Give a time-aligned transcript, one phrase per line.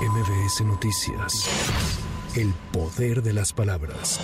[0.00, 2.00] MBS Noticias.
[2.34, 4.18] El poder de las palabras.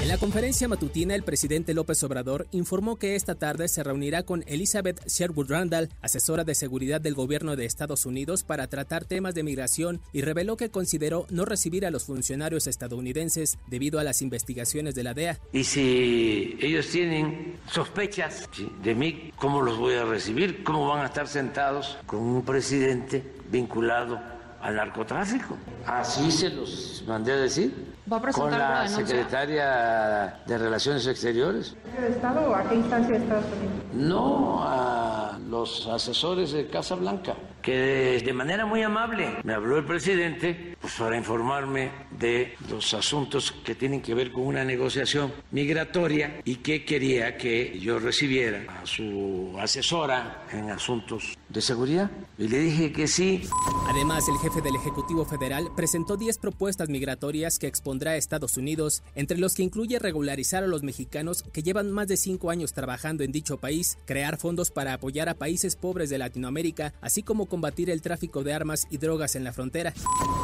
[0.00, 4.44] En la conferencia matutina, el presidente López Obrador informó que esta tarde se reunirá con
[4.46, 9.42] Elizabeth Sherwood Randall, asesora de seguridad del gobierno de Estados Unidos, para tratar temas de
[9.42, 14.94] migración y reveló que consideró no recibir a los funcionarios estadounidenses debido a las investigaciones
[14.94, 15.38] de la DEA.
[15.52, 18.48] Y si ellos tienen sospechas
[18.82, 20.64] de mí, ¿cómo los voy a recibir?
[20.64, 25.56] ¿Cómo van a estar sentados con un presidente vinculado al narcotráfico.
[25.86, 27.90] Así se los mandé a decir.
[28.10, 31.76] ¿Va a con la secretaria de Relaciones Exteriores.
[31.98, 33.84] ¿De Estado o a qué instancia de Estados Unidos?
[33.92, 39.84] No, a los asesores de Casa Blanca, que de manera muy amable me habló el
[39.84, 46.40] presidente pues, para informarme de los asuntos que tienen que ver con una negociación migratoria
[46.44, 52.10] y que quería que yo recibiera a su asesora en asuntos de seguridad.
[52.38, 53.42] Y le dije que sí.
[53.88, 59.02] Además, el jefe del Ejecutivo Federal presentó 10 propuestas migratorias que expondrá a Estados Unidos,
[59.14, 63.24] entre los que incluye regularizar a los mexicanos que llevan más de 5 años trabajando
[63.24, 67.90] en dicho país, crear fondos para apoyar a países pobres de Latinoamérica, así como combatir
[67.90, 69.92] el tráfico de armas y drogas en la frontera.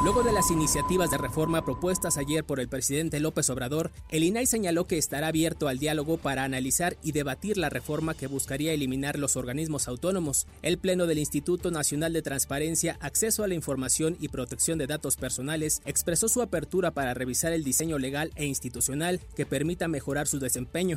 [0.02, 4.46] Luego de las iniciativas de reforma propuestas ayer por el presidente López Obrador, el INAI
[4.46, 9.18] señaló que estará abierto al diálogo para analizar y debatir la reforma que buscaría eliminar
[9.18, 10.46] los organismos autónomos.
[10.62, 15.18] El Pleno del Instituto Nacional de Transparencia, Acceso a la Información y Protección de Datos
[15.18, 20.38] Personales expresó su apertura para revisar el diseño legal e institucional que permita mejorar su
[20.38, 20.96] desempeño.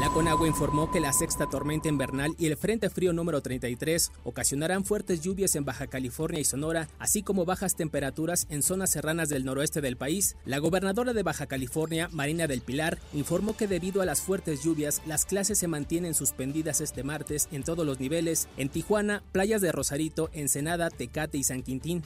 [0.00, 4.84] La Conagua informó que la sexta tormenta invernal y el Frente Frío número 33 ocasionarán
[4.84, 9.44] fuertes lluvias en Baja California y Sonora, así como bajas temperaturas en zonas serranas del
[9.44, 10.36] noroeste del país.
[10.46, 15.02] La gobernadora de Baja California, Marina del Pilar, informó que debido a las fuertes lluvias,
[15.06, 19.72] las clases se mantienen suspendidas este martes en todos los niveles, en Tijuana, playas de
[19.72, 22.04] Rosarito, Ensenada, Tecate y San Quintín.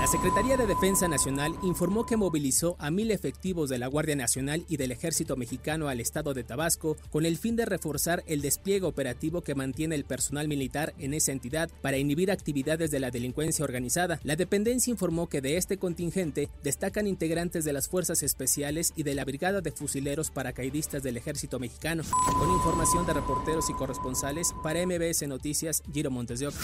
[0.00, 4.64] La Secretaría de Defensa Nacional informó que movilizó a mil efectivos de la Guardia Nacional
[4.68, 8.86] y del Ejército Mexicano al estado de Tabasco con el fin de reforzar el despliegue
[8.86, 13.64] operativo que mantiene el personal militar en esa entidad para inhibir actividades de la delincuencia
[13.64, 14.18] organizada.
[14.24, 19.14] La dependencia informó que de este contingente destacan integrantes de las Fuerzas Especiales y de
[19.14, 22.02] la Brigada de Fusileros Paracaidistas del Ejército Mexicano.
[22.36, 26.63] Con información de reporteros y corresponsales para MBS Noticias, Giro Montes de Oca.